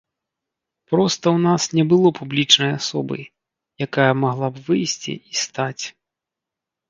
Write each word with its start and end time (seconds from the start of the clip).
Проста 0.91 1.25
ў 1.31 1.37
нас 1.47 1.63
не 1.79 1.83
было 1.91 2.07
публічнай 2.19 2.71
асобы, 2.79 3.17
якая 3.87 4.09
магла 4.23 4.47
б 4.55 4.65
выйсці 4.69 5.13
і 5.33 5.37
стаць. 5.43 5.85